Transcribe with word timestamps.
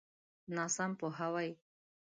ناسم 0.55 0.91
پوهاوی. 0.99 1.49